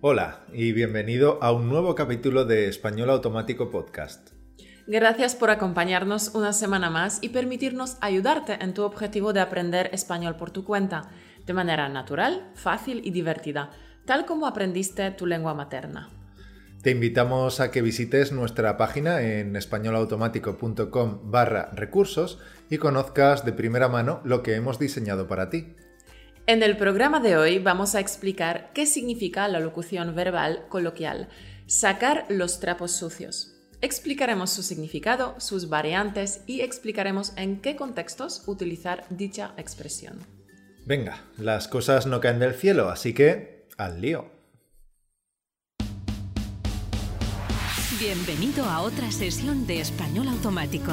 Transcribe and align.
Hola 0.00 0.44
y 0.52 0.70
bienvenido 0.70 1.42
a 1.42 1.50
un 1.50 1.68
nuevo 1.68 1.96
capítulo 1.96 2.44
de 2.44 2.68
Español 2.68 3.10
Automático 3.10 3.68
Podcast. 3.68 4.30
Gracias 4.86 5.34
por 5.34 5.50
acompañarnos 5.50 6.36
una 6.36 6.52
semana 6.52 6.88
más 6.88 7.18
y 7.20 7.30
permitirnos 7.30 7.96
ayudarte 8.00 8.58
en 8.60 8.74
tu 8.74 8.84
objetivo 8.84 9.32
de 9.32 9.40
aprender 9.40 9.90
español 9.92 10.36
por 10.36 10.52
tu 10.52 10.64
cuenta, 10.64 11.10
de 11.44 11.52
manera 11.52 11.88
natural, 11.88 12.48
fácil 12.54 13.00
y 13.02 13.10
divertida, 13.10 13.72
tal 14.06 14.24
como 14.24 14.46
aprendiste 14.46 15.10
tu 15.10 15.26
lengua 15.26 15.54
materna. 15.54 16.10
Te 16.80 16.92
invitamos 16.92 17.58
a 17.58 17.72
que 17.72 17.82
visites 17.82 18.30
nuestra 18.30 18.76
página 18.76 19.20
en 19.22 19.56
españolautomático.com 19.56 21.22
barra 21.24 21.70
recursos 21.72 22.38
y 22.70 22.78
conozcas 22.78 23.44
de 23.44 23.52
primera 23.52 23.88
mano 23.88 24.20
lo 24.22 24.44
que 24.44 24.54
hemos 24.54 24.78
diseñado 24.78 25.26
para 25.26 25.50
ti. 25.50 25.74
En 26.48 26.62
el 26.62 26.78
programa 26.78 27.20
de 27.20 27.36
hoy 27.36 27.58
vamos 27.58 27.94
a 27.94 28.00
explicar 28.00 28.70
qué 28.72 28.86
significa 28.86 29.46
la 29.48 29.60
locución 29.60 30.14
verbal 30.14 30.64
coloquial, 30.70 31.28
sacar 31.66 32.24
los 32.30 32.58
trapos 32.58 32.92
sucios. 32.92 33.52
Explicaremos 33.82 34.48
su 34.48 34.62
significado, 34.62 35.38
sus 35.40 35.68
variantes 35.68 36.40
y 36.46 36.62
explicaremos 36.62 37.34
en 37.36 37.60
qué 37.60 37.76
contextos 37.76 38.44
utilizar 38.46 39.04
dicha 39.10 39.52
expresión. 39.58 40.20
Venga, 40.86 41.22
las 41.36 41.68
cosas 41.68 42.06
no 42.06 42.18
caen 42.18 42.38
del 42.38 42.54
cielo, 42.54 42.88
así 42.88 43.12
que 43.12 43.66
al 43.76 44.00
lío. 44.00 44.30
Bienvenido 48.00 48.64
a 48.64 48.80
otra 48.80 49.12
sesión 49.12 49.66
de 49.66 49.80
Español 49.80 50.28
Automático, 50.28 50.92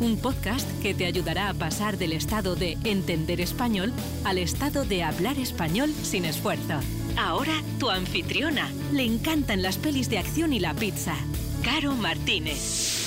un 0.00 0.18
podcast 0.18 0.68
que 0.82 0.94
te 0.94 1.06
ayudará 1.06 1.48
a 1.48 1.54
pasar 1.54 1.98
del 1.98 2.12
estado 2.12 2.56
de 2.56 2.78
entender 2.84 3.40
español 3.40 3.92
al 4.24 4.38
estado 4.38 4.84
de 4.84 5.02
hablar 5.02 5.38
español 5.38 5.90
sin 6.02 6.24
esfuerzo. 6.24 6.80
Ahora 7.16 7.54
tu 7.78 7.90
anfitriona. 7.90 8.70
Le 8.92 9.04
encantan 9.04 9.62
las 9.62 9.78
pelis 9.78 10.10
de 10.10 10.18
acción 10.18 10.52
y 10.52 10.60
la 10.60 10.74
pizza. 10.74 11.14
Caro 11.62 11.92
Martínez. 11.92 13.04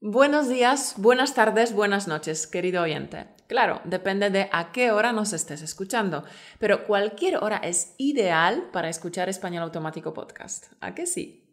Buenos 0.00 0.48
días, 0.48 0.94
buenas 0.96 1.34
tardes, 1.34 1.72
buenas 1.72 2.06
noches, 2.06 2.46
querido 2.46 2.82
oyente. 2.82 3.37
Claro, 3.48 3.80
depende 3.84 4.28
de 4.28 4.50
a 4.52 4.72
qué 4.72 4.90
hora 4.90 5.12
nos 5.12 5.32
estés 5.32 5.62
escuchando, 5.62 6.22
pero 6.58 6.84
cualquier 6.84 7.38
hora 7.38 7.56
es 7.56 7.94
ideal 7.96 8.68
para 8.74 8.90
escuchar 8.90 9.30
Español 9.30 9.62
Automático 9.62 10.12
Podcast. 10.12 10.66
¿A 10.80 10.94
qué 10.94 11.06
sí? 11.06 11.48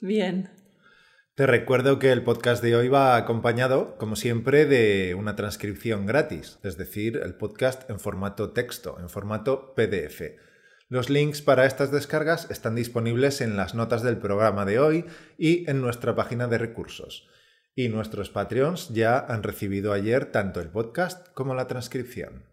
Bien. 0.00 0.50
Te 1.36 1.46
recuerdo 1.46 2.00
que 2.00 2.10
el 2.10 2.24
podcast 2.24 2.64
de 2.64 2.74
hoy 2.74 2.88
va 2.88 3.16
acompañado, 3.16 3.96
como 3.96 4.16
siempre, 4.16 4.66
de 4.66 5.14
una 5.14 5.36
transcripción 5.36 6.04
gratis, 6.04 6.58
es 6.64 6.76
decir, 6.76 7.20
el 7.22 7.36
podcast 7.36 7.88
en 7.88 8.00
formato 8.00 8.50
texto, 8.50 8.98
en 8.98 9.08
formato 9.08 9.72
PDF. 9.76 10.22
Los 10.88 11.10
links 11.10 11.42
para 11.42 11.64
estas 11.64 11.92
descargas 11.92 12.50
están 12.50 12.74
disponibles 12.74 13.40
en 13.40 13.56
las 13.56 13.76
notas 13.76 14.02
del 14.02 14.18
programa 14.18 14.64
de 14.64 14.80
hoy 14.80 15.04
y 15.38 15.70
en 15.70 15.80
nuestra 15.80 16.16
página 16.16 16.48
de 16.48 16.58
recursos. 16.58 17.28
Y 17.74 17.88
nuestros 17.88 18.30
Patreons 18.30 18.88
ya 18.90 19.18
han 19.18 19.42
recibido 19.42 19.92
ayer 19.92 20.32
tanto 20.32 20.60
el 20.60 20.70
podcast 20.70 21.28
como 21.34 21.54
la 21.54 21.66
transcripción. 21.66 22.44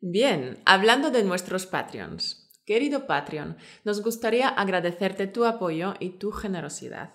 Bien, 0.00 0.58
hablando 0.64 1.10
de 1.10 1.24
nuestros 1.24 1.66
Patreons. 1.66 2.50
Querido 2.64 3.06
Patreon, 3.06 3.56
nos 3.84 4.02
gustaría 4.02 4.48
agradecerte 4.48 5.26
tu 5.26 5.44
apoyo 5.44 5.94
y 5.98 6.10
tu 6.10 6.30
generosidad. 6.30 7.14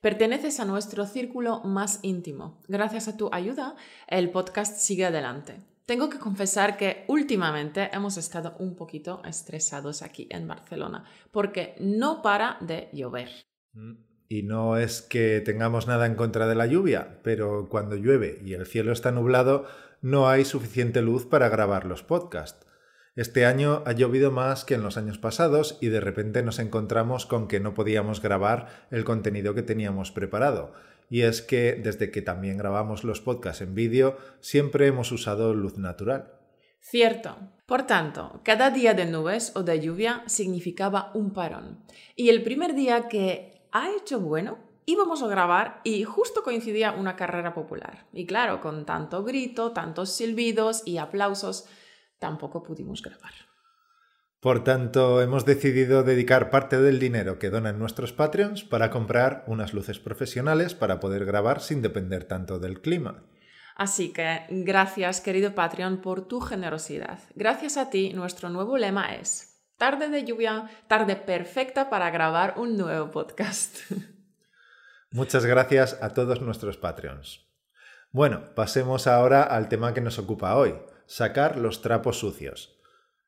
Perteneces 0.00 0.60
a 0.60 0.64
nuestro 0.64 1.06
círculo 1.06 1.60
más 1.64 2.00
íntimo. 2.02 2.62
Gracias 2.68 3.08
a 3.08 3.16
tu 3.16 3.28
ayuda, 3.32 3.76
el 4.06 4.30
podcast 4.30 4.78
sigue 4.78 5.06
adelante. 5.06 5.62
Tengo 5.86 6.10
que 6.10 6.18
confesar 6.18 6.76
que 6.76 7.04
últimamente 7.06 7.88
hemos 7.92 8.16
estado 8.16 8.56
un 8.58 8.74
poquito 8.74 9.22
estresados 9.24 10.02
aquí 10.02 10.26
en 10.30 10.48
Barcelona, 10.48 11.04
porque 11.30 11.76
no 11.78 12.22
para 12.22 12.58
de 12.60 12.88
llover. 12.92 13.30
Mm. 13.72 14.05
Y 14.28 14.42
no 14.42 14.76
es 14.76 15.02
que 15.02 15.40
tengamos 15.40 15.86
nada 15.86 16.06
en 16.06 16.16
contra 16.16 16.46
de 16.46 16.54
la 16.54 16.66
lluvia, 16.66 17.20
pero 17.22 17.68
cuando 17.68 17.96
llueve 17.96 18.40
y 18.44 18.54
el 18.54 18.66
cielo 18.66 18.92
está 18.92 19.12
nublado, 19.12 19.66
no 20.00 20.28
hay 20.28 20.44
suficiente 20.44 21.02
luz 21.02 21.26
para 21.26 21.48
grabar 21.48 21.84
los 21.84 22.02
podcasts. 22.02 22.66
Este 23.14 23.46
año 23.46 23.82
ha 23.86 23.92
llovido 23.92 24.30
más 24.30 24.64
que 24.64 24.74
en 24.74 24.82
los 24.82 24.98
años 24.98 25.16
pasados 25.16 25.78
y 25.80 25.88
de 25.88 26.00
repente 26.00 26.42
nos 26.42 26.58
encontramos 26.58 27.24
con 27.24 27.48
que 27.48 27.60
no 27.60 27.72
podíamos 27.72 28.20
grabar 28.20 28.86
el 28.90 29.04
contenido 29.04 29.54
que 29.54 29.62
teníamos 29.62 30.10
preparado. 30.10 30.74
Y 31.08 31.22
es 31.22 31.40
que 31.40 31.80
desde 31.82 32.10
que 32.10 32.20
también 32.20 32.58
grabamos 32.58 33.04
los 33.04 33.20
podcasts 33.22 33.62
en 33.62 33.74
vídeo, 33.74 34.18
siempre 34.40 34.86
hemos 34.86 35.12
usado 35.12 35.54
luz 35.54 35.78
natural. 35.78 36.32
Cierto. 36.80 37.36
Por 37.64 37.84
tanto, 37.84 38.42
cada 38.44 38.70
día 38.70 38.92
de 38.92 39.06
nubes 39.06 39.52
o 39.56 39.62
de 39.62 39.80
lluvia 39.80 40.22
significaba 40.26 41.10
un 41.14 41.32
parón. 41.32 41.84
Y 42.14 42.28
el 42.28 42.42
primer 42.42 42.74
día 42.74 43.08
que 43.08 43.55
ha 43.76 43.90
hecho 43.94 44.20
bueno, 44.20 44.58
íbamos 44.86 45.22
a 45.22 45.26
grabar 45.26 45.80
y 45.84 46.04
justo 46.04 46.42
coincidía 46.42 46.92
una 46.92 47.16
carrera 47.16 47.52
popular. 47.52 48.06
Y 48.12 48.26
claro, 48.26 48.60
con 48.60 48.86
tanto 48.86 49.22
grito, 49.22 49.72
tantos 49.72 50.12
silbidos 50.12 50.82
y 50.86 50.96
aplausos, 50.98 51.68
tampoco 52.18 52.62
pudimos 52.62 53.02
grabar. 53.02 53.32
Por 54.40 54.64
tanto, 54.64 55.20
hemos 55.20 55.44
decidido 55.44 56.04
dedicar 56.04 56.50
parte 56.50 56.80
del 56.80 56.98
dinero 56.98 57.38
que 57.38 57.50
donan 57.50 57.78
nuestros 57.78 58.12
Patreons 58.12 58.64
para 58.64 58.90
comprar 58.90 59.44
unas 59.46 59.74
luces 59.74 59.98
profesionales 59.98 60.74
para 60.74 61.00
poder 61.00 61.24
grabar 61.24 61.60
sin 61.60 61.82
depender 61.82 62.24
tanto 62.24 62.58
del 62.58 62.80
clima. 62.80 63.24
Así 63.74 64.12
que 64.12 64.46
gracias, 64.48 65.20
querido 65.20 65.54
Patreon, 65.54 66.00
por 66.00 66.26
tu 66.26 66.40
generosidad. 66.40 67.18
Gracias 67.34 67.76
a 67.76 67.90
ti, 67.90 68.12
nuestro 68.14 68.48
nuevo 68.48 68.78
lema 68.78 69.14
es 69.16 69.55
Tarde 69.78 70.08
de 70.08 70.24
lluvia, 70.24 70.70
tarde 70.88 71.16
perfecta 71.16 71.90
para 71.90 72.08
grabar 72.08 72.54
un 72.56 72.78
nuevo 72.78 73.10
podcast. 73.10 73.76
Muchas 75.10 75.44
gracias 75.44 75.98
a 76.00 76.14
todos 76.14 76.40
nuestros 76.40 76.78
Patreons. 76.78 77.46
Bueno, 78.10 78.54
pasemos 78.54 79.06
ahora 79.06 79.42
al 79.42 79.68
tema 79.68 79.92
que 79.92 80.00
nos 80.00 80.18
ocupa 80.18 80.56
hoy, 80.56 80.76
sacar 81.04 81.58
los 81.58 81.82
trapos 81.82 82.18
sucios. 82.20 82.80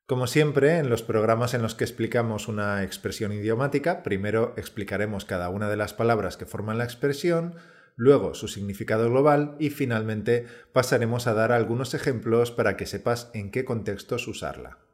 Como 0.07 0.27
siempre, 0.27 0.79
en 0.79 0.89
los 0.89 1.03
programas 1.03 1.53
en 1.53 1.61
los 1.61 1.75
que 1.75 1.85
explicamos 1.85 2.49
una 2.49 2.83
expresión 2.83 3.35
idiomática, 3.35 4.03
primero 4.03 4.55
explicaremos 4.57 5.27
cada 5.27 5.51
una 5.51 5.69
de 5.69 5.77
las 5.77 5.93
palabras 5.93 6.39
que 6.39 6.47
forman 6.47 6.79
la 6.79 6.85
expresión, 6.85 7.57
luego 7.95 8.33
su 8.33 8.49
significado 8.49 9.11
global 9.11 9.55
y 9.59 9.69
finalmente 9.69 10.47
pasaremos 10.73 11.27
a 11.27 11.35
dar 11.35 11.53
algunos 11.53 11.93
ejemplos 11.93 12.51
para 12.53 12.79
que 12.79 12.87
sepas 12.87 13.31
en 13.35 13.51
qué 13.51 13.67
contextos 13.67 14.27
usarla 14.29 14.88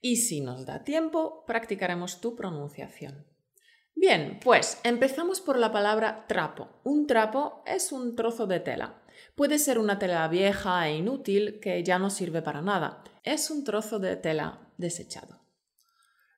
y 0.00 0.16
si 0.16 0.40
nos 0.40 0.66
da 0.66 0.84
tiempo, 0.84 1.44
practicaremos 1.46 2.20
tu 2.20 2.36
pronunciación. 2.36 3.26
Bien, 3.94 4.38
pues 4.44 4.78
empezamos 4.84 5.40
por 5.40 5.58
la 5.58 5.72
palabra 5.72 6.26
trapo. 6.28 6.68
Un 6.84 7.06
trapo 7.06 7.62
es 7.66 7.92
un 7.92 8.14
trozo 8.14 8.46
de 8.46 8.60
tela. 8.60 9.02
Puede 9.34 9.58
ser 9.58 9.78
una 9.78 9.98
tela 9.98 10.28
vieja 10.28 10.86
e 10.86 10.96
inútil 10.96 11.60
que 11.60 11.82
ya 11.82 11.98
no 11.98 12.10
sirve 12.10 12.42
para 12.42 12.60
nada. 12.60 13.02
Es 13.24 13.50
un 13.50 13.64
trozo 13.64 13.98
de 13.98 14.16
tela 14.16 14.70
desechado. 14.76 15.40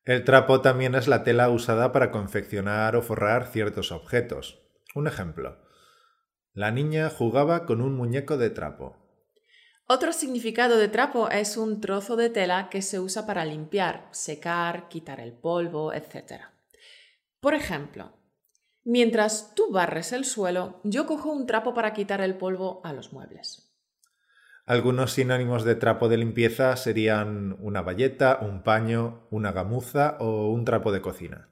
El 0.05 0.23
trapo 0.23 0.61
también 0.61 0.95
es 0.95 1.07
la 1.07 1.23
tela 1.23 1.49
usada 1.49 1.91
para 1.91 2.11
confeccionar 2.11 2.95
o 2.95 3.01
forrar 3.01 3.47
ciertos 3.47 3.91
objetos. 3.91 4.59
Un 4.95 5.07
ejemplo. 5.07 5.59
La 6.53 6.71
niña 6.71 7.09
jugaba 7.09 7.65
con 7.65 7.81
un 7.81 7.93
muñeco 7.93 8.37
de 8.37 8.49
trapo. 8.49 8.98
Otro 9.91 10.13
significado 10.13 10.77
de 10.77 10.87
trapo 10.87 11.31
es 11.31 11.57
un 11.57 11.81
trozo 11.81 12.15
de 12.15 12.29
tela 12.29 12.69
que 12.69 12.83
se 12.83 12.99
usa 12.99 13.25
para 13.25 13.43
limpiar, 13.43 14.07
secar, 14.11 14.87
quitar 14.87 15.19
el 15.19 15.33
polvo, 15.33 15.93
etc. 15.93 16.43
Por 17.39 17.55
ejemplo, 17.55 18.13
mientras 18.83 19.55
tú 19.55 19.71
barres 19.71 20.13
el 20.13 20.25
suelo, 20.25 20.79
yo 20.83 21.07
cojo 21.07 21.31
un 21.31 21.47
trapo 21.47 21.73
para 21.73 21.93
quitar 21.93 22.21
el 22.21 22.37
polvo 22.37 22.81
a 22.83 22.93
los 22.93 23.13
muebles. 23.13 23.73
Algunos 24.67 25.13
sinónimos 25.13 25.63
de 25.63 25.73
trapo 25.73 26.07
de 26.07 26.17
limpieza 26.17 26.75
serían 26.75 27.57
una 27.59 27.81
bayeta, 27.81 28.37
un 28.43 28.61
paño, 28.61 29.27
una 29.31 29.51
gamuza 29.51 30.17
o 30.19 30.51
un 30.51 30.65
trapo 30.65 30.91
de 30.91 31.01
cocina. 31.01 31.49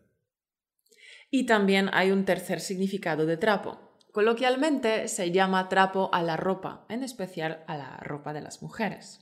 Y 1.32 1.48
también 1.48 1.90
hay 1.92 2.12
un 2.12 2.24
tercer 2.24 2.60
significado 2.60 3.26
de 3.26 3.38
trapo, 3.38 3.87
Coloquialmente 4.18 5.10
se 5.10 5.30
llama 5.30 5.70
trapo 5.70 6.10
a 6.12 6.24
la 6.24 6.38
ropa, 6.38 6.88
en 6.90 7.04
especial 7.04 7.64
a 7.68 7.78
la 7.78 7.98
ropa 7.98 8.34
de 8.34 8.42
las 8.42 8.64
mujeres. 8.64 9.20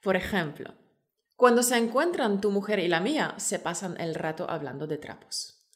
Por 0.00 0.16
ejemplo, 0.16 0.72
cuando 1.36 1.62
se 1.62 1.76
encuentran 1.76 2.40
tu 2.40 2.50
mujer 2.50 2.78
y 2.78 2.88
la 2.88 3.00
mía, 3.00 3.34
se 3.36 3.58
pasan 3.58 4.00
el 4.00 4.14
rato 4.14 4.48
hablando 4.48 4.86
de 4.86 4.96
trapos. 4.96 5.68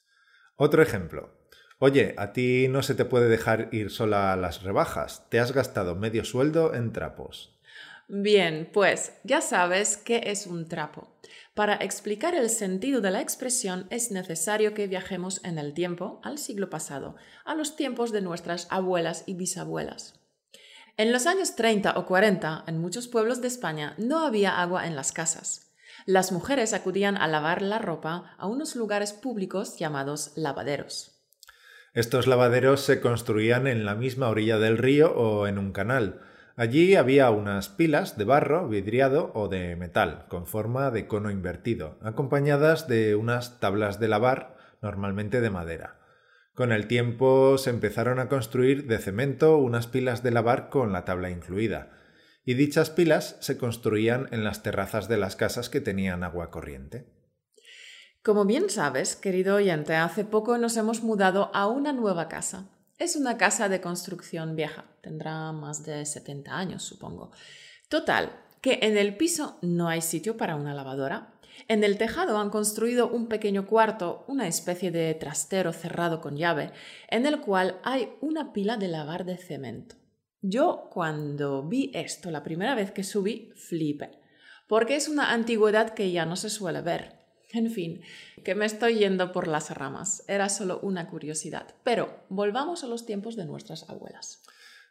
Otro 0.56 0.82
ejemplo. 0.82 1.42
Oye, 1.78 2.14
a 2.16 2.32
ti 2.32 2.68
no 2.70 2.82
se 2.82 2.94
te 2.94 3.04
puede 3.04 3.28
dejar 3.28 3.68
ir 3.70 3.90
sola 3.90 4.32
a 4.32 4.36
las 4.36 4.62
rebajas. 4.62 5.28
Te 5.28 5.38
has 5.38 5.52
gastado 5.52 5.94
medio 5.94 6.24
sueldo 6.24 6.72
en 6.72 6.94
trapos. 6.94 7.60
Bien, 8.08 8.70
pues 8.72 9.12
ya 9.24 9.42
sabes 9.42 9.98
qué 9.98 10.22
es 10.24 10.46
un 10.46 10.68
trapo. 10.68 11.18
Para 11.54 11.74
explicar 11.74 12.34
el 12.34 12.48
sentido 12.48 13.02
de 13.02 13.10
la 13.10 13.20
expresión 13.20 13.86
es 13.90 14.10
necesario 14.10 14.72
que 14.72 14.86
viajemos 14.86 15.44
en 15.44 15.58
el 15.58 15.74
tiempo, 15.74 16.18
al 16.24 16.38
siglo 16.38 16.70
pasado, 16.70 17.16
a 17.44 17.54
los 17.54 17.76
tiempos 17.76 18.10
de 18.10 18.22
nuestras 18.22 18.66
abuelas 18.70 19.24
y 19.26 19.34
bisabuelas. 19.34 20.18
En 20.96 21.12
los 21.12 21.26
años 21.26 21.54
30 21.54 21.98
o 21.98 22.06
40, 22.06 22.64
en 22.66 22.78
muchos 22.78 23.06
pueblos 23.06 23.42
de 23.42 23.48
España 23.48 23.94
no 23.98 24.24
había 24.24 24.62
agua 24.62 24.86
en 24.86 24.96
las 24.96 25.12
casas. 25.12 25.74
Las 26.06 26.32
mujeres 26.32 26.72
acudían 26.72 27.18
a 27.18 27.28
lavar 27.28 27.60
la 27.60 27.78
ropa 27.78 28.34
a 28.38 28.46
unos 28.46 28.74
lugares 28.74 29.12
públicos 29.12 29.78
llamados 29.78 30.32
lavaderos. 30.36 31.22
Estos 31.92 32.26
lavaderos 32.26 32.80
se 32.80 33.02
construían 33.02 33.66
en 33.66 33.84
la 33.84 33.94
misma 33.94 34.30
orilla 34.30 34.58
del 34.58 34.78
río 34.78 35.14
o 35.14 35.46
en 35.46 35.58
un 35.58 35.72
canal. 35.72 36.22
Allí 36.56 36.96
había 36.96 37.30
unas 37.30 37.68
pilas 37.68 38.18
de 38.18 38.24
barro 38.24 38.68
vidriado 38.68 39.30
o 39.34 39.48
de 39.48 39.74
metal, 39.76 40.26
con 40.28 40.46
forma 40.46 40.90
de 40.90 41.06
cono 41.06 41.30
invertido, 41.30 41.98
acompañadas 42.02 42.88
de 42.88 43.16
unas 43.16 43.58
tablas 43.58 43.98
de 43.98 44.08
lavar, 44.08 44.56
normalmente 44.82 45.40
de 45.40 45.50
madera. 45.50 45.98
Con 46.54 46.70
el 46.70 46.86
tiempo 46.86 47.56
se 47.56 47.70
empezaron 47.70 48.18
a 48.18 48.28
construir 48.28 48.86
de 48.86 48.98
cemento 48.98 49.56
unas 49.56 49.86
pilas 49.86 50.22
de 50.22 50.30
lavar 50.30 50.68
con 50.68 50.92
la 50.92 51.06
tabla 51.06 51.30
incluida, 51.30 51.98
y 52.44 52.54
dichas 52.54 52.90
pilas 52.90 53.38
se 53.40 53.56
construían 53.56 54.28
en 54.32 54.44
las 54.44 54.62
terrazas 54.62 55.08
de 55.08 55.16
las 55.16 55.36
casas 55.36 55.70
que 55.70 55.80
tenían 55.80 56.22
agua 56.24 56.50
corriente. 56.50 57.06
Como 58.22 58.44
bien 58.44 58.68
sabes, 58.68 59.16
querido 59.16 59.56
oyente, 59.56 59.96
hace 59.96 60.24
poco 60.24 60.58
nos 60.58 60.76
hemos 60.76 61.02
mudado 61.02 61.50
a 61.54 61.66
una 61.66 61.92
nueva 61.92 62.28
casa. 62.28 62.68
Es 63.02 63.16
una 63.16 63.36
casa 63.36 63.68
de 63.68 63.80
construcción 63.80 64.54
vieja, 64.54 64.84
tendrá 65.00 65.50
más 65.50 65.84
de 65.84 66.06
70 66.06 66.56
años, 66.56 66.84
supongo. 66.84 67.32
Total, 67.88 68.30
que 68.60 68.78
en 68.82 68.96
el 68.96 69.16
piso 69.16 69.58
no 69.60 69.88
hay 69.88 70.00
sitio 70.00 70.36
para 70.36 70.54
una 70.54 70.72
lavadora, 70.72 71.34
en 71.66 71.82
el 71.82 71.98
tejado 71.98 72.38
han 72.38 72.50
construido 72.50 73.08
un 73.08 73.26
pequeño 73.26 73.66
cuarto, 73.66 74.24
una 74.28 74.46
especie 74.46 74.92
de 74.92 75.12
trastero 75.14 75.72
cerrado 75.72 76.20
con 76.20 76.36
llave, 76.36 76.70
en 77.08 77.26
el 77.26 77.40
cual 77.40 77.80
hay 77.82 78.08
una 78.20 78.52
pila 78.52 78.76
de 78.76 78.86
lavar 78.86 79.24
de 79.24 79.36
cemento. 79.36 79.96
Yo 80.40 80.88
cuando 80.88 81.64
vi 81.64 81.90
esto 81.94 82.30
la 82.30 82.44
primera 82.44 82.76
vez 82.76 82.92
que 82.92 83.02
subí, 83.02 83.50
flipé, 83.56 84.12
porque 84.68 84.94
es 84.94 85.08
una 85.08 85.32
antigüedad 85.32 85.90
que 85.90 86.12
ya 86.12 86.24
no 86.24 86.36
se 86.36 86.50
suele 86.50 86.82
ver. 86.82 87.21
En 87.52 87.70
fin, 87.70 88.00
que 88.44 88.54
me 88.54 88.64
estoy 88.64 88.94
yendo 88.94 89.32
por 89.32 89.46
las 89.46 89.70
ramas. 89.76 90.24
Era 90.26 90.48
solo 90.48 90.80
una 90.80 91.08
curiosidad. 91.08 91.74
Pero 91.84 92.24
volvamos 92.28 92.82
a 92.82 92.86
los 92.86 93.04
tiempos 93.04 93.36
de 93.36 93.44
nuestras 93.44 93.88
abuelas. 93.90 94.42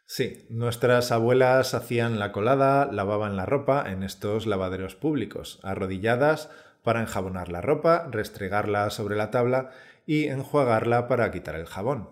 Sí, 0.06 0.46
nuestras 0.50 1.10
abuelas 1.10 1.74
hacían 1.74 2.18
la 2.18 2.32
colada, 2.32 2.90
lavaban 2.92 3.36
la 3.36 3.46
ropa 3.46 3.90
en 3.90 4.02
estos 4.02 4.46
lavaderos 4.46 4.94
públicos, 4.94 5.58
arrodilladas 5.62 6.50
para 6.82 7.00
enjabonar 7.00 7.48
la 7.48 7.60
ropa, 7.60 8.08
restregarla 8.10 8.90
sobre 8.90 9.16
la 9.16 9.30
tabla 9.30 9.70
y 10.06 10.26
enjuagarla 10.26 11.08
para 11.08 11.30
quitar 11.30 11.54
el 11.54 11.66
jabón. 11.66 12.10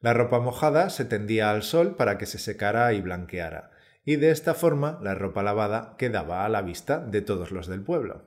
La 0.00 0.14
ropa 0.14 0.40
mojada 0.40 0.90
se 0.90 1.04
tendía 1.04 1.50
al 1.50 1.62
sol 1.62 1.96
para 1.96 2.18
que 2.18 2.26
se 2.26 2.38
secara 2.38 2.92
y 2.92 3.00
blanqueara, 3.00 3.70
y 4.04 4.16
de 4.16 4.30
esta 4.30 4.54
forma 4.54 4.98
la 5.02 5.14
ropa 5.14 5.42
lavada 5.42 5.94
quedaba 5.98 6.44
a 6.44 6.48
la 6.48 6.62
vista 6.62 6.98
de 6.98 7.20
todos 7.20 7.50
los 7.50 7.66
del 7.66 7.82
pueblo. 7.82 8.22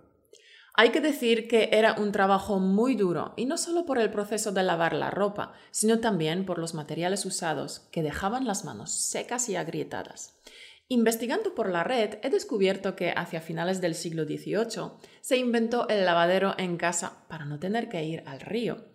Hay 0.74 0.92
que 0.92 1.02
decir 1.02 1.48
que 1.48 1.70
era 1.74 1.96
un 2.00 2.12
trabajo 2.12 2.60
muy 2.60 2.96
duro, 2.96 3.34
y 3.36 3.46
no 3.46 3.58
solo 3.58 3.86
por 3.86 4.00
el 4.00 4.10
proceso 4.10 4.52
de 4.52 4.64
lavar 4.64 4.94
la 4.94 5.12
ropa, 5.12 5.54
sino 5.72 6.00
también 6.00 6.46
por 6.46 6.60
los 6.60 6.74
materiales 6.74 7.26
usados, 7.26 7.88
que 7.92 8.04
dejaban 8.04 8.46
las 8.46 8.64
manos 8.64 8.92
secas 8.92 9.50
y 9.50 9.58
agrietadas. 9.58 10.40
Investigando 10.88 11.56
por 11.56 11.70
la 11.70 11.84
red, 11.84 12.16
he 12.22 12.30
descubierto 12.30 12.96
que 12.96 13.14
hacia 13.16 13.40
finales 13.40 13.80
del 13.80 13.96
siglo 13.96 14.26
XVIII 14.26 14.92
se 15.22 15.38
inventó 15.38 15.88
el 15.88 16.06
lavadero 16.06 16.54
en 16.58 16.78
casa 16.78 17.26
para 17.30 17.46
no 17.46 17.60
tener 17.60 17.88
que 17.88 18.04
ir 18.04 18.24
al 18.26 18.42
río. 18.42 18.86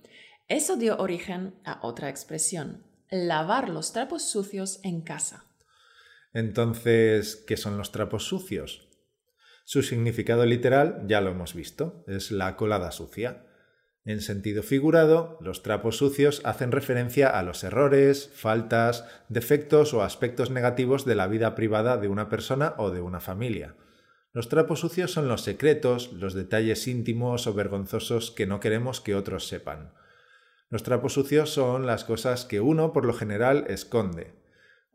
Eso 0.49 0.77
dio 0.77 0.99
origen 0.99 1.55
a 1.65 1.81
otra 1.83 2.09
expresión, 2.11 2.85
lavar 3.11 3.69
los 3.69 3.93
trapos 3.93 4.29
sucios 4.29 4.81
en 4.83 5.01
casa. 5.01 5.47
Entonces, 6.33 7.37
¿qué 7.47 7.57
son 7.57 7.79
los 7.79 7.93
trapos 7.93 8.25
sucios? 8.25 8.87
Su 9.69 9.83
significado 9.83 10.47
literal 10.47 11.03
ya 11.09 11.21
lo 11.21 11.31
hemos 11.31 11.53
visto, 11.53 12.05
es 12.07 12.31
la 12.31 12.55
colada 12.55 12.93
sucia. 12.93 13.43
En 14.05 14.21
sentido 14.21 14.63
figurado, 14.63 15.39
los 15.41 15.65
trapos 15.65 15.97
sucios 15.97 16.41
hacen 16.45 16.71
referencia 16.71 17.29
a 17.29 17.43
los 17.43 17.65
errores, 17.65 18.31
faltas, 18.33 19.05
defectos 19.29 19.93
o 19.93 20.05
aspectos 20.05 20.53
negativos 20.53 21.05
de 21.05 21.17
la 21.17 21.27
vida 21.27 21.57
privada 21.57 21.97
de 21.97 22.07
una 22.07 22.29
persona 22.29 22.75
o 22.79 22.93
de 22.93 23.01
una 23.01 23.19
familia. 23.19 23.75
Los 24.33 24.49
trapos 24.49 24.79
sucios 24.79 25.11
son 25.11 25.27
los 25.27 25.41
secretos, 25.41 26.13
los 26.13 26.35
detalles 26.35 26.87
íntimos 26.87 27.49
o 27.49 27.53
vergonzosos 27.53 28.31
que 28.31 28.47
no 28.47 28.61
queremos 28.61 29.01
que 29.01 29.17
otros 29.17 29.49
sepan. 29.49 29.95
Los 30.71 30.85
trapos 30.85 31.15
sucios 31.15 31.51
son 31.51 31.87
las 31.87 32.05
cosas 32.05 32.45
que 32.45 32.61
uno 32.61 32.93
por 32.93 33.05
lo 33.05 33.15
general 33.15 33.65
esconde, 33.67 34.33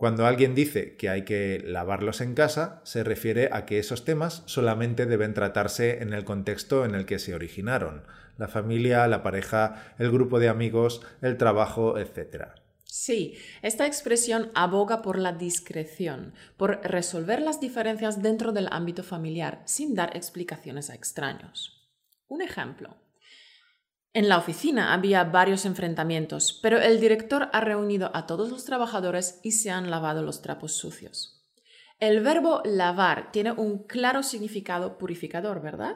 cuando 0.01 0.25
alguien 0.25 0.55
dice 0.55 0.95
que 0.95 1.09
hay 1.09 1.25
que 1.25 1.61
lavarlos 1.63 2.21
en 2.21 2.33
casa, 2.33 2.81
se 2.85 3.03
refiere 3.03 3.49
a 3.51 3.67
que 3.67 3.77
esos 3.77 4.03
temas 4.03 4.41
solamente 4.47 5.05
deben 5.05 5.35
tratarse 5.35 6.01
en 6.01 6.11
el 6.13 6.25
contexto 6.25 6.85
en 6.85 6.95
el 6.95 7.05
que 7.05 7.19
se 7.19 7.35
originaron, 7.35 8.07
la 8.39 8.47
familia, 8.47 9.07
la 9.07 9.21
pareja, 9.21 9.93
el 9.99 10.09
grupo 10.09 10.39
de 10.39 10.49
amigos, 10.49 11.03
el 11.21 11.37
trabajo, 11.37 11.99
etc. 11.99 12.45
Sí, 12.83 13.37
esta 13.61 13.85
expresión 13.85 14.49
aboga 14.55 15.03
por 15.03 15.19
la 15.19 15.33
discreción, 15.33 16.33
por 16.57 16.81
resolver 16.83 17.39
las 17.39 17.59
diferencias 17.59 18.23
dentro 18.23 18.53
del 18.53 18.69
ámbito 18.71 19.03
familiar 19.03 19.61
sin 19.65 19.93
dar 19.93 20.17
explicaciones 20.17 20.89
a 20.89 20.95
extraños. 20.95 21.87
Un 22.27 22.41
ejemplo. 22.41 22.97
En 24.13 24.27
la 24.27 24.37
oficina 24.37 24.93
había 24.93 25.23
varios 25.23 25.65
enfrentamientos, 25.65 26.59
pero 26.61 26.79
el 26.79 26.99
director 26.99 27.49
ha 27.53 27.61
reunido 27.61 28.11
a 28.13 28.25
todos 28.25 28.49
los 28.49 28.65
trabajadores 28.65 29.39
y 29.41 29.53
se 29.53 29.71
han 29.71 29.89
lavado 29.89 30.21
los 30.21 30.41
trapos 30.41 30.73
sucios. 30.73 31.41
El 31.97 32.19
verbo 32.19 32.61
lavar 32.65 33.31
tiene 33.31 33.53
un 33.53 33.83
claro 33.83 34.21
significado 34.21 34.97
purificador, 34.97 35.61
¿verdad? 35.61 35.95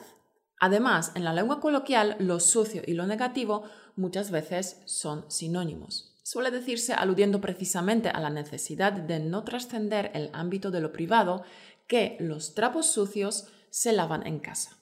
Además, 0.60 1.12
en 1.16 1.26
la 1.26 1.34
lengua 1.34 1.60
coloquial, 1.60 2.16
lo 2.20 2.40
sucio 2.40 2.84
y 2.86 2.94
lo 2.94 3.06
negativo 3.06 3.64
muchas 3.98 4.32
veces 4.32 4.82
son 4.86 5.30
sinónimos. 5.30 6.16
Suele 6.24 6.52
decirse 6.52 6.94
aludiendo 6.94 7.42
precisamente 7.42 8.08
a 8.08 8.22
la 8.22 8.30
necesidad 8.30 8.94
de 8.94 9.20
no 9.20 9.44
trascender 9.44 10.12
el 10.14 10.30
ámbito 10.32 10.72
de 10.72 10.80
lo 10.80 10.94
privado 10.94 11.44
que 11.86 12.16
los 12.22 12.56
trapos 12.56 12.86
sucios 12.86 13.48
se 13.70 13.92
lavan 13.92 14.26
en 14.26 14.40
casa. 14.40 14.78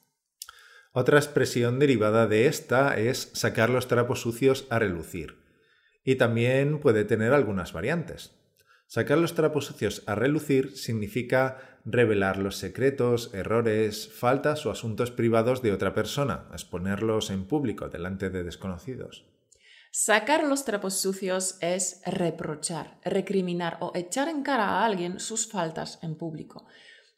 Otra 0.96 1.18
expresión 1.18 1.80
derivada 1.80 2.28
de 2.28 2.46
esta 2.46 3.00
es 3.00 3.32
sacar 3.34 3.72
los 3.72 3.88
trapos 3.88 4.22
sucios 4.22 4.68
a 4.70 4.78
relucir. 4.78 5.40
Y 6.04 6.16
también 6.16 6.80
puede 6.80 7.04
tener 7.04 7.34
algunas 7.34 7.74
variantes. 7.74 8.36
Sacar 8.86 9.18
los 9.18 9.34
trapos 9.34 9.66
sucios 9.66 10.04
a 10.06 10.14
relucir 10.14 10.78
significa 10.78 11.80
revelar 11.84 12.38
los 12.38 12.58
secretos, 12.58 13.34
errores, 13.34 14.08
faltas 14.08 14.68
o 14.68 14.72
asuntos 14.72 15.10
privados 15.10 15.64
de 15.64 15.72
otra 15.72 15.96
persona, 15.96 16.48
exponerlos 16.54 17.32
en 17.32 17.46
público 17.46 17.90
delante 17.90 18.30
de 18.30 18.44
desconocidos. 18.44 19.26
Sacar 19.90 20.44
los 20.44 20.64
trapos 20.64 20.96
sucios 21.00 21.58
es 21.60 22.02
reprochar, 22.06 23.00
recriminar 23.04 23.78
o 23.80 23.94
echar 23.96 24.28
en 24.28 24.44
cara 24.44 24.66
a 24.66 24.86
alguien 24.86 25.20
sus 25.20 25.48
faltas 25.48 25.98
en 26.04 26.16
público. 26.16 26.68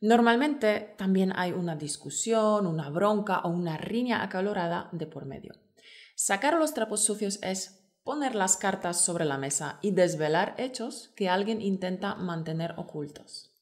Normalmente 0.05 0.93
también 0.97 1.33
hay 1.35 1.51
una 1.51 1.75
discusión, 1.75 2.67
una 2.67 2.91
bronca 2.91 3.39
o 3.39 3.49
una 3.49 3.75
riña 3.75 4.21
acalorada 4.21 4.87
de 4.91 5.07
por 5.07 5.25
medio. 5.25 5.55
Sacar 6.13 6.59
los 6.59 6.75
trapos 6.75 7.03
sucios 7.03 7.39
es 7.41 7.89
poner 8.03 8.35
las 8.35 8.55
cartas 8.55 9.03
sobre 9.03 9.25
la 9.25 9.39
mesa 9.39 9.79
y 9.81 9.93
desvelar 9.93 10.53
hechos 10.59 11.11
que 11.15 11.27
alguien 11.27 11.59
intenta 11.59 12.13
mantener 12.13 12.75
ocultos. 12.77 13.57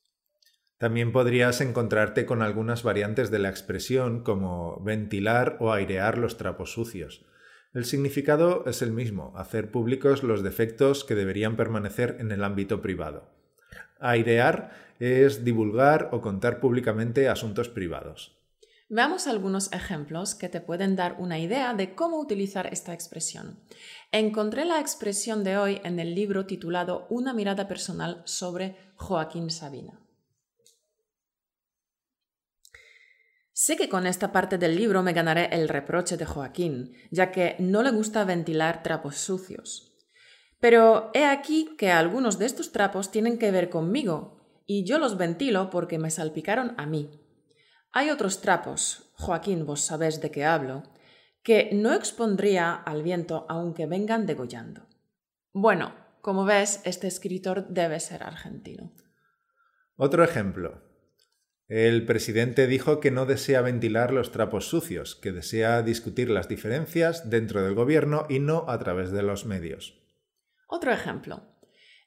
También 0.78 1.14
podrías 1.14 1.62
encontrarte 1.62 2.26
con 2.26 2.42
algunas 2.42 2.84
variantes 2.84 3.32
de 3.32 3.40
la 3.40 3.48
expresión 3.48 4.22
como 4.22 4.82
ventilar 4.84 5.56
o 5.62 5.72
airear 5.72 6.18
los 6.18 6.36
trapos 6.36 6.74
sucios. 6.74 7.26
El 7.74 7.86
significado 7.86 8.66
es 8.66 8.82
el 8.82 8.92
mismo, 8.92 9.32
hacer 9.38 9.72
públicos 9.72 10.24
los 10.24 10.44
defectos 10.44 11.06
que 11.06 11.16
deberían 11.16 11.56
permanecer 11.56 12.18
en 12.20 12.34
el 12.34 12.44
ámbito 12.44 12.82
privado. 12.82 13.43
Airear 14.00 14.72
es 15.00 15.44
divulgar 15.44 16.10
o 16.12 16.22
contar 16.22 16.60
públicamente 16.60 17.30
asuntos 17.30 17.70
privados. 17.70 18.38
Veamos 18.89 19.27
algunos 19.27 19.72
ejemplos 19.74 20.36
que 20.36 20.50
te 20.50 20.62
pueden 20.62 20.96
dar 20.96 21.15
una 21.18 21.39
idea 21.39 21.74
de 21.74 21.96
cómo 21.96 22.20
utilizar 22.20 22.68
esta 22.72 22.94
expresión. 22.94 23.60
Encontré 24.12 24.65
la 24.65 24.80
expresión 24.80 25.44
de 25.44 25.58
hoy 25.58 25.82
en 25.84 26.00
el 26.00 26.13
libro 26.13 26.46
titulado 26.46 27.08
Una 27.10 27.34
mirada 27.34 27.68
personal 27.68 28.22
sobre 28.25 28.75
Joaquín 28.96 29.50
Sabina. 29.50 30.00
Sé 33.51 33.77
que 33.77 33.88
con 33.88 34.06
esta 34.06 34.32
parte 34.32 34.58
del 34.58 34.75
libro 34.75 35.03
me 35.03 35.13
ganaré 35.13 35.46
el 35.51 35.70
reproche 35.70 36.18
de 36.18 36.25
Joaquín, 36.25 36.94
ya 37.12 37.32
que 37.32 37.56
no 37.60 37.82
le 37.82 37.92
gusta 37.92 38.25
ventilar 38.25 38.84
trapos 38.84 39.18
sucios. 39.18 39.93
Pero 40.63 41.12
he 41.13 41.25
aquí 41.25 41.75
que 41.77 41.91
algunos 41.91 42.39
de 42.39 42.46
estos 42.46 42.72
trapos 42.72 43.12
tienen 43.12 43.38
que 43.38 43.51
ver 43.51 43.70
conmigo, 43.70 44.63
y 44.65 44.86
yo 44.86 44.98
los 44.98 45.17
ventilo 45.17 45.70
porque 45.70 46.00
me 46.00 46.10
salpicaron 46.10 46.74
a 46.77 46.86
mí. 46.86 47.12
Hay 47.91 48.10
otros 48.10 48.39
trapos, 48.39 49.12
Joaquín, 49.15 49.65
vos 49.65 49.82
sabés 49.82 50.22
de 50.22 50.32
qué 50.32 50.46
hablo, 50.46 50.84
que 51.43 51.72
no 51.74 51.93
expondría 51.93 52.75
al 52.75 53.03
viento 53.03 53.46
aunque 53.50 53.88
vengan 53.88 54.25
degollando. 54.25 54.88
Bueno, 55.51 55.96
como 56.22 56.46
ves, 56.46 56.79
este 56.86 57.08
escritor 57.08 57.67
debe 57.67 58.00
ser 58.00 58.24
argentino. 58.24 58.93
Otro 59.98 60.24
ejemplo. 60.24 60.82
El 61.67 62.05
presidente 62.05 62.67
dijo 62.67 63.01
que 63.01 63.12
no 63.12 63.25
desea 63.25 63.60
ventilar 63.60 64.13
los 64.13 64.32
trapos 64.32 64.70
sucios, 64.70 65.17
que 65.17 65.34
desea 65.34 65.82
discutir 65.82 66.29
las 66.29 66.48
diferencias 66.48 67.29
dentro 67.29 67.62
del 67.63 67.75
gobierno 67.75 68.25
y 68.29 68.39
no 68.39 68.63
a 68.70 68.79
través 68.79 69.12
de 69.12 69.24
los 69.24 69.46
medios. 69.46 70.03
Otro 70.67 70.91
ejemplo. 70.91 71.43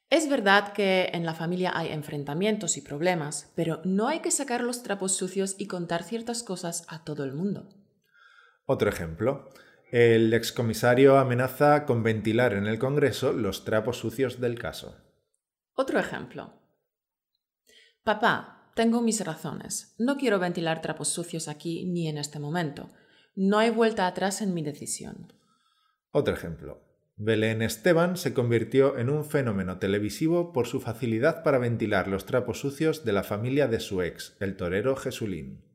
Es 0.09 0.29
verdad 0.29 0.71
que 0.71 1.09
en 1.13 1.25
la 1.25 1.33
familia 1.33 1.77
hay 1.77 1.89
enfrentamientos 1.89 2.77
y 2.77 2.81
problemas, 2.81 3.51
pero 3.55 3.81
no 3.83 4.07
hay 4.07 4.21
que 4.21 4.31
sacar 4.31 4.61
los 4.61 4.81
trapos 4.81 5.17
sucios 5.17 5.55
y 5.57 5.67
contar 5.67 6.03
ciertas 6.03 6.43
cosas 6.43 6.85
a 6.87 7.03
todo 7.03 7.25
el 7.25 7.33
mundo. 7.33 7.67
Otro 8.65 8.89
ejemplo. 8.89 9.49
El 9.91 10.33
excomisario 10.33 11.17
amenaza 11.17 11.85
con 11.85 12.03
ventilar 12.03 12.53
en 12.53 12.67
el 12.67 12.79
Congreso 12.79 13.33
los 13.33 13.63
trapos 13.65 13.97
sucios 13.97 14.39
del 14.39 14.59
caso. 14.59 14.95
Otro 15.73 15.99
ejemplo. 15.99 16.53
Papá, 18.03 18.71
tengo 18.75 19.01
mis 19.01 19.25
razones. 19.25 19.95
No 19.97 20.17
quiero 20.17 20.39
ventilar 20.39 20.81
trapos 20.81 21.09
sucios 21.09 21.47
aquí 21.47 21.85
ni 21.85 22.07
en 22.07 22.17
este 22.17 22.39
momento. 22.39 22.89
No 23.35 23.59
hay 23.59 23.69
vuelta 23.69 24.07
atrás 24.07 24.41
en 24.41 24.53
mi 24.53 24.61
decisión. 24.61 25.33
Otro 26.11 26.33
ejemplo. 26.33 26.86
Belén 27.19 27.63
Esteban 27.63 28.15
se 28.15 28.35
convirtió 28.35 28.99
en 28.99 29.09
un 29.09 29.25
fenómeno 29.25 29.79
televisivo 29.79 30.53
por 30.53 30.67
su 30.67 30.79
facilidad 30.79 31.41
para 31.41 31.57
ventilar 31.57 32.07
los 32.07 32.27
trapos 32.27 32.59
sucios 32.59 33.05
de 33.05 33.11
la 33.11 33.23
familia 33.23 33.67
de 33.67 33.79
su 33.79 34.03
ex, 34.03 34.37
el 34.39 34.55
torero 34.55 34.95
Jesulín. 34.95 35.65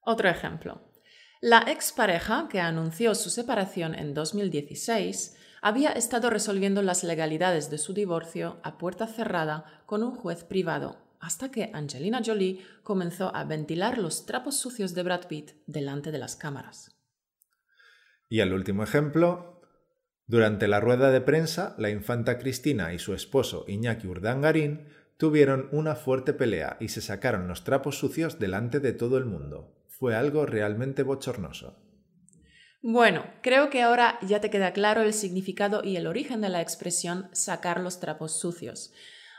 Otro 0.00 0.28
ejemplo. 0.28 0.92
La 1.40 1.60
expareja, 1.68 2.48
que 2.50 2.58
anunció 2.58 3.14
su 3.14 3.30
separación 3.30 3.94
en 3.94 4.12
2016, 4.12 5.36
había 5.62 5.92
estado 5.92 6.30
resolviendo 6.30 6.82
las 6.82 7.04
legalidades 7.04 7.70
de 7.70 7.78
su 7.78 7.94
divorcio 7.94 8.58
a 8.64 8.76
puerta 8.76 9.06
cerrada 9.06 9.82
con 9.86 10.02
un 10.02 10.16
juez 10.16 10.42
privado, 10.42 10.98
hasta 11.20 11.52
que 11.52 11.70
Angelina 11.74 12.22
Jolie 12.26 12.66
comenzó 12.82 13.34
a 13.36 13.44
ventilar 13.44 13.98
los 13.98 14.26
trapos 14.26 14.56
sucios 14.56 14.94
de 14.94 15.04
Brad 15.04 15.28
Pitt 15.28 15.52
delante 15.66 16.10
de 16.10 16.18
las 16.18 16.34
cámaras. 16.34 16.90
Y 18.28 18.40
el 18.40 18.52
último 18.52 18.82
ejemplo, 18.82 19.55
durante 20.26 20.68
la 20.68 20.80
rueda 20.80 21.10
de 21.10 21.20
prensa, 21.20 21.74
la 21.78 21.90
infanta 21.90 22.38
Cristina 22.38 22.92
y 22.92 22.98
su 22.98 23.14
esposo 23.14 23.64
Iñaki 23.68 24.06
Urdangarín 24.06 24.88
tuvieron 25.16 25.68
una 25.72 25.94
fuerte 25.94 26.32
pelea 26.32 26.76
y 26.80 26.88
se 26.88 27.00
sacaron 27.00 27.48
los 27.48 27.64
trapos 27.64 27.98
sucios 27.98 28.38
delante 28.38 28.80
de 28.80 28.92
todo 28.92 29.18
el 29.18 29.24
mundo 29.24 29.76
fue 29.98 30.14
algo 30.14 30.44
realmente 30.44 31.02
bochornoso. 31.02 31.78
Bueno, 32.82 33.24
creo 33.42 33.70
que 33.70 33.82
ahora 33.82 34.18
ya 34.22 34.40
te 34.40 34.50
queda 34.50 34.72
claro 34.72 35.00
el 35.00 35.14
significado 35.14 35.82
y 35.82 35.96
el 35.96 36.06
origen 36.06 36.42
de 36.42 36.50
la 36.50 36.60
expresión 36.60 37.28
sacar 37.32 37.80
los 37.80 37.98
trapos 37.98 38.38
sucios. 38.38 38.92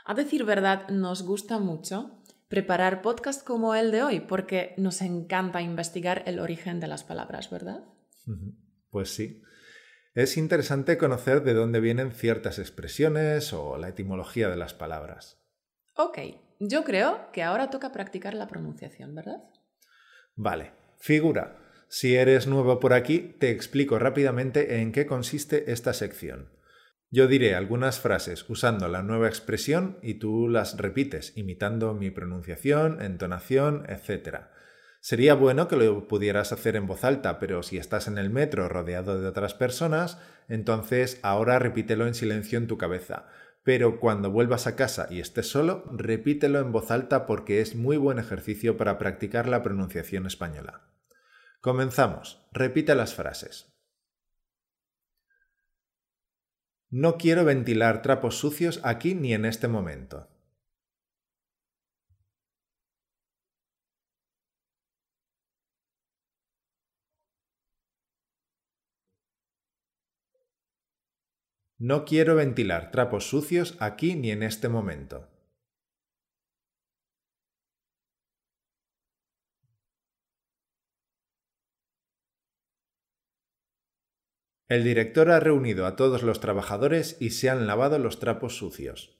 A 0.04 0.14
decir 0.14 0.44
verdad, 0.44 0.88
nos 0.88 1.22
gusta 1.22 1.58
mucho 1.58 2.22
preparar 2.48 3.02
podcast 3.02 3.46
como 3.46 3.74
el 3.74 3.92
de 3.92 4.02
hoy 4.02 4.20
porque 4.20 4.74
nos 4.78 5.00
encanta 5.00 5.62
investigar 5.62 6.24
el 6.26 6.40
origen 6.40 6.80
de 6.80 6.88
las 6.88 7.04
palabras, 7.04 7.50
¿verdad? 7.50 7.84
Pues 8.90 9.14
sí. 9.14 9.42
Es 10.18 10.36
interesante 10.36 10.98
conocer 10.98 11.44
de 11.44 11.54
dónde 11.54 11.78
vienen 11.78 12.10
ciertas 12.10 12.58
expresiones 12.58 13.52
o 13.52 13.78
la 13.78 13.90
etimología 13.90 14.48
de 14.50 14.56
las 14.56 14.74
palabras. 14.74 15.40
Ok, 15.94 16.18
yo 16.58 16.82
creo 16.82 17.30
que 17.32 17.44
ahora 17.44 17.70
toca 17.70 17.92
practicar 17.92 18.34
la 18.34 18.48
pronunciación, 18.48 19.14
¿verdad? 19.14 19.44
Vale, 20.34 20.72
figura. 20.98 21.60
Si 21.88 22.16
eres 22.16 22.48
nuevo 22.48 22.80
por 22.80 22.94
aquí, 22.94 23.36
te 23.38 23.52
explico 23.52 24.00
rápidamente 24.00 24.80
en 24.80 24.90
qué 24.90 25.06
consiste 25.06 25.70
esta 25.70 25.92
sección. 25.92 26.50
Yo 27.12 27.28
diré 27.28 27.54
algunas 27.54 28.00
frases 28.00 28.44
usando 28.50 28.88
la 28.88 29.04
nueva 29.04 29.28
expresión 29.28 30.00
y 30.02 30.14
tú 30.14 30.48
las 30.48 30.76
repites, 30.76 31.32
imitando 31.36 31.94
mi 31.94 32.10
pronunciación, 32.10 33.00
entonación, 33.02 33.86
etc. 33.88 34.48
Sería 35.00 35.34
bueno 35.34 35.68
que 35.68 35.76
lo 35.76 36.08
pudieras 36.08 36.52
hacer 36.52 36.76
en 36.76 36.86
voz 36.86 37.04
alta, 37.04 37.38
pero 37.38 37.62
si 37.62 37.78
estás 37.78 38.08
en 38.08 38.18
el 38.18 38.30
metro 38.30 38.68
rodeado 38.68 39.20
de 39.20 39.26
otras 39.26 39.54
personas, 39.54 40.18
entonces 40.48 41.20
ahora 41.22 41.58
repítelo 41.58 42.06
en 42.06 42.14
silencio 42.14 42.58
en 42.58 42.66
tu 42.66 42.78
cabeza 42.78 43.26
pero 43.68 44.00
cuando 44.00 44.30
vuelvas 44.30 44.66
a 44.66 44.76
casa 44.76 45.08
y 45.10 45.20
estés 45.20 45.50
solo, 45.50 45.84
repítelo 45.92 46.58
en 46.58 46.72
voz 46.72 46.90
alta 46.90 47.26
porque 47.26 47.60
es 47.60 47.74
muy 47.74 47.98
buen 47.98 48.18
ejercicio 48.18 48.78
para 48.78 48.96
practicar 48.96 49.46
la 49.46 49.62
pronunciación 49.62 50.24
española. 50.24 50.88
Comenzamos. 51.60 52.48
Repite 52.50 52.94
las 52.94 53.14
frases. 53.14 53.70
No 56.88 57.18
quiero 57.18 57.44
ventilar 57.44 58.00
trapos 58.00 58.38
sucios 58.38 58.80
aquí 58.84 59.14
ni 59.14 59.34
en 59.34 59.44
este 59.44 59.68
momento. 59.68 60.30
No 71.80 72.04
quiero 72.04 72.34
ventilar 72.34 72.90
trapos 72.90 73.28
sucios 73.28 73.76
aquí 73.78 74.16
ni 74.16 74.32
en 74.32 74.42
este 74.42 74.68
momento. 74.68 75.28
El 84.68 84.82
director 84.82 85.30
ha 85.30 85.40
reunido 85.40 85.86
a 85.86 85.94
todos 85.94 86.22
los 86.24 86.40
trabajadores 86.40 87.16
y 87.20 87.30
se 87.30 87.48
han 87.48 87.66
lavado 87.66 87.98
los 87.98 88.18
trapos 88.18 88.56
sucios. 88.56 89.17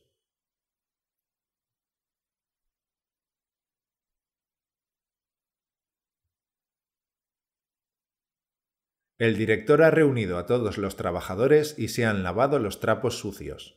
El 9.18 9.36
director 9.36 9.82
ha 9.82 9.90
reunido 9.90 10.38
a 10.38 10.46
todos 10.46 10.78
los 10.78 10.94
trabajadores 10.94 11.76
y 11.76 11.88
se 11.88 12.06
han 12.06 12.22
lavado 12.22 12.60
los 12.60 12.78
trapos 12.78 13.18
sucios. 13.18 13.76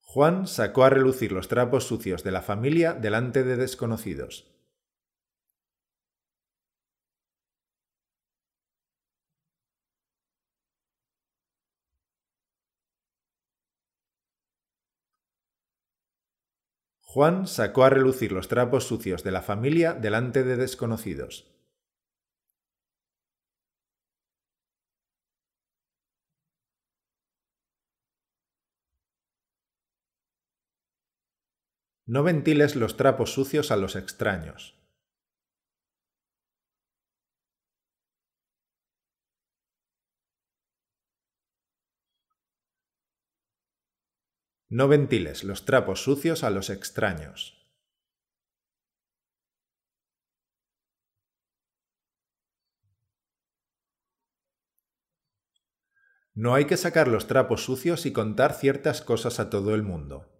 Juan 0.00 0.46
sacó 0.46 0.84
a 0.84 0.90
relucir 0.90 1.30
los 1.30 1.48
trapos 1.48 1.84
sucios 1.84 2.24
de 2.24 2.32
la 2.32 2.42
familia 2.42 2.94
delante 2.94 3.44
de 3.44 3.56
desconocidos. 3.56 4.59
Juan 17.12 17.48
sacó 17.48 17.82
a 17.82 17.90
relucir 17.90 18.30
los 18.30 18.46
trapos 18.46 18.84
sucios 18.84 19.24
de 19.24 19.32
la 19.32 19.42
familia 19.42 19.94
delante 19.94 20.44
de 20.44 20.56
desconocidos. 20.56 21.52
No 32.06 32.22
ventiles 32.22 32.76
los 32.76 32.96
trapos 32.96 33.32
sucios 33.32 33.72
a 33.72 33.76
los 33.76 33.96
extraños. 33.96 34.79
No 44.70 44.88
ventiles 44.88 45.44
los 45.44 45.66
trapos 45.66 46.02
sucios 46.02 46.44
a 46.44 46.48
los 46.48 46.70
extraños. 46.70 47.68
No 56.34 56.54
hay 56.56 56.64
que 56.64 56.76
sacar 56.76 57.06
los 57.06 57.28
trapos 57.28 57.62
sucios 57.64 58.04
y 58.04 58.12
contar 58.12 58.54
ciertas 58.54 59.00
cosas 59.00 59.38
a 59.38 59.48
todo 59.48 59.76
el 59.76 59.84
mundo. 59.84 60.39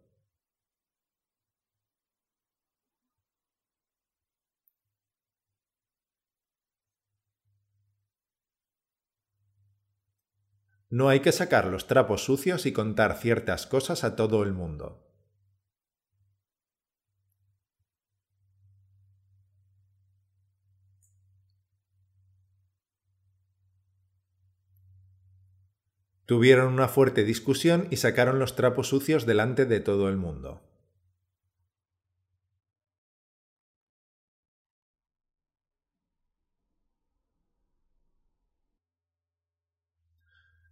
No 10.92 11.09
hay 11.09 11.20
que 11.20 11.30
sacar 11.30 11.66
los 11.66 11.87
trapos 11.87 12.25
sucios 12.25 12.66
y 12.66 12.73
contar 12.73 13.16
ciertas 13.16 13.68
cosas 13.68 14.02
a 14.02 14.16
todo 14.16 14.42
el 14.42 14.52
mundo. 14.52 15.06
Tuvieron 26.26 26.73
una 26.73 26.88
fuerte 26.88 27.23
discusión 27.23 27.87
y 27.90 27.97
sacaron 27.97 28.40
los 28.40 28.56
trapos 28.56 28.88
sucios 28.88 29.26
delante 29.26 29.66
de 29.66 29.78
todo 29.78 30.09
el 30.09 30.16
mundo. 30.16 30.69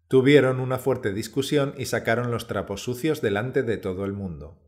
Tuvieron 0.09 0.59
una 0.59 0.79
fuerte 0.79 1.13
discusión 1.13 1.75
y 1.77 1.85
sacaron 1.85 2.31
los 2.31 2.47
trapos 2.47 2.83
sucios 2.83 3.21
delante 3.21 3.63
de 3.63 3.77
todo 3.77 4.07
el 4.07 4.15
mundo. 4.15 4.59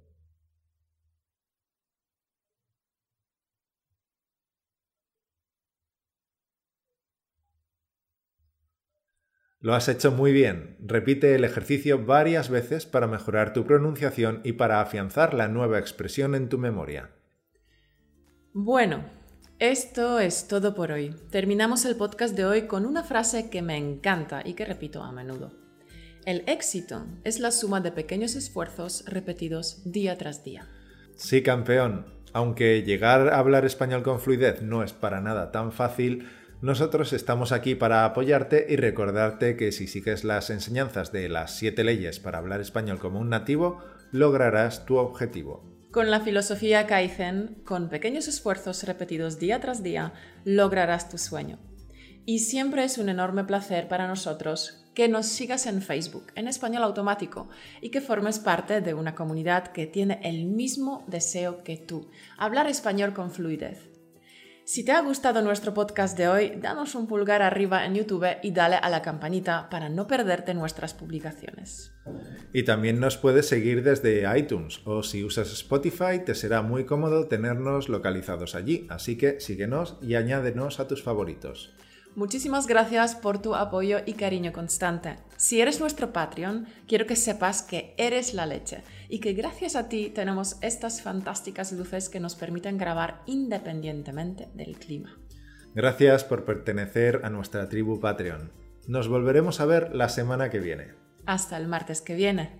Lo 9.62 9.74
has 9.74 9.88
hecho 9.88 10.10
muy 10.10 10.32
bien. 10.32 10.76
Repite 10.80 11.34
el 11.34 11.44
ejercicio 11.44 12.04
varias 12.04 12.48
veces 12.48 12.86
para 12.86 13.06
mejorar 13.06 13.52
tu 13.52 13.66
pronunciación 13.66 14.40
y 14.42 14.52
para 14.52 14.80
afianzar 14.80 15.34
la 15.34 15.48
nueva 15.48 15.78
expresión 15.78 16.34
en 16.34 16.48
tu 16.48 16.56
memoria. 16.56 17.10
Bueno, 18.52 19.19
esto 19.60 20.20
es 20.20 20.48
todo 20.48 20.74
por 20.74 20.90
hoy. 20.90 21.14
Terminamos 21.30 21.84
el 21.84 21.94
podcast 21.94 22.34
de 22.34 22.46
hoy 22.46 22.62
con 22.62 22.86
una 22.86 23.04
frase 23.04 23.50
que 23.50 23.60
me 23.60 23.76
encanta 23.76 24.40
y 24.42 24.54
que 24.54 24.64
repito 24.64 25.02
a 25.02 25.12
menudo. 25.12 25.52
El 26.24 26.44
éxito 26.46 27.06
es 27.24 27.40
la 27.40 27.50
suma 27.50 27.82
de 27.82 27.92
pequeños 27.92 28.36
esfuerzos 28.36 29.04
repetidos 29.06 29.82
día 29.84 30.16
tras 30.16 30.44
día. 30.44 30.66
Sí, 31.14 31.42
campeón. 31.42 32.06
Aunque 32.32 32.82
llegar 32.84 33.28
a 33.28 33.38
hablar 33.38 33.66
español 33.66 34.02
con 34.02 34.18
fluidez 34.18 34.62
no 34.62 34.82
es 34.82 34.94
para 34.94 35.20
nada 35.20 35.52
tan 35.52 35.72
fácil, 35.72 36.26
nosotros 36.62 37.12
estamos 37.12 37.52
aquí 37.52 37.74
para 37.74 38.06
apoyarte 38.06 38.66
y 38.66 38.76
recordarte 38.76 39.56
que 39.56 39.72
si 39.72 39.86
sigues 39.86 40.24
las 40.24 40.48
enseñanzas 40.48 41.12
de 41.12 41.28
las 41.28 41.54
siete 41.54 41.84
leyes 41.84 42.18
para 42.18 42.38
hablar 42.38 42.62
español 42.62 42.98
como 42.98 43.20
un 43.20 43.28
nativo, 43.28 43.80
lograrás 44.10 44.86
tu 44.86 44.96
objetivo. 44.96 45.69
Con 45.90 46.08
la 46.08 46.20
filosofía 46.20 46.86
Kaizen, 46.86 47.62
con 47.64 47.88
pequeños 47.88 48.28
esfuerzos 48.28 48.84
repetidos 48.84 49.40
día 49.40 49.58
tras 49.58 49.82
día, 49.82 50.12
lograrás 50.44 51.08
tu 51.08 51.18
sueño. 51.18 51.58
Y 52.24 52.38
siempre 52.38 52.84
es 52.84 52.96
un 52.96 53.08
enorme 53.08 53.42
placer 53.42 53.88
para 53.88 54.06
nosotros 54.06 54.86
que 54.94 55.08
nos 55.08 55.26
sigas 55.26 55.66
en 55.66 55.82
Facebook, 55.82 56.28
en 56.36 56.46
español 56.46 56.84
automático, 56.84 57.48
y 57.80 57.90
que 57.90 58.00
formes 58.00 58.38
parte 58.38 58.80
de 58.80 58.94
una 58.94 59.16
comunidad 59.16 59.72
que 59.72 59.88
tiene 59.88 60.20
el 60.22 60.46
mismo 60.46 61.04
deseo 61.08 61.64
que 61.64 61.76
tú, 61.76 62.08
hablar 62.38 62.68
español 62.68 63.12
con 63.12 63.32
fluidez. 63.32 63.90
Si 64.72 64.84
te 64.84 64.92
ha 64.92 65.00
gustado 65.00 65.42
nuestro 65.42 65.74
podcast 65.74 66.16
de 66.16 66.28
hoy, 66.28 66.52
danos 66.56 66.94
un 66.94 67.08
pulgar 67.08 67.42
arriba 67.42 67.84
en 67.84 67.96
YouTube 67.96 68.36
y 68.40 68.52
dale 68.52 68.76
a 68.76 68.88
la 68.88 69.02
campanita 69.02 69.68
para 69.68 69.88
no 69.88 70.06
perderte 70.06 70.54
nuestras 70.54 70.94
publicaciones. 70.94 71.92
Y 72.52 72.62
también 72.62 73.00
nos 73.00 73.16
puedes 73.16 73.48
seguir 73.48 73.82
desde 73.82 74.22
iTunes 74.38 74.80
o 74.84 75.02
si 75.02 75.24
usas 75.24 75.52
Spotify 75.52 76.20
te 76.24 76.36
será 76.36 76.62
muy 76.62 76.84
cómodo 76.84 77.26
tenernos 77.26 77.88
localizados 77.88 78.54
allí, 78.54 78.86
así 78.90 79.18
que 79.18 79.40
síguenos 79.40 79.96
y 80.02 80.14
añádenos 80.14 80.78
a 80.78 80.86
tus 80.86 81.02
favoritos. 81.02 81.74
Muchísimas 82.16 82.66
gracias 82.66 83.14
por 83.14 83.40
tu 83.40 83.54
apoyo 83.54 83.98
y 84.04 84.14
cariño 84.14 84.52
constante. 84.52 85.16
Si 85.36 85.60
eres 85.60 85.80
nuestro 85.80 86.12
Patreon, 86.12 86.66
quiero 86.88 87.06
que 87.06 87.16
sepas 87.16 87.62
que 87.62 87.94
eres 87.96 88.34
la 88.34 88.46
leche 88.46 88.82
y 89.08 89.20
que 89.20 89.32
gracias 89.32 89.76
a 89.76 89.88
ti 89.88 90.10
tenemos 90.10 90.56
estas 90.60 91.02
fantásticas 91.02 91.72
luces 91.72 92.08
que 92.08 92.20
nos 92.20 92.34
permiten 92.34 92.78
grabar 92.78 93.22
independientemente 93.26 94.48
del 94.54 94.76
clima. 94.76 95.16
Gracias 95.74 96.24
por 96.24 96.44
pertenecer 96.44 97.20
a 97.22 97.30
nuestra 97.30 97.68
tribu 97.68 98.00
Patreon. 98.00 98.50
Nos 98.88 99.06
volveremos 99.06 99.60
a 99.60 99.66
ver 99.66 99.94
la 99.94 100.08
semana 100.08 100.50
que 100.50 100.58
viene. 100.58 100.94
Hasta 101.26 101.56
el 101.56 101.68
martes 101.68 102.00
que 102.02 102.16
viene. 102.16 102.59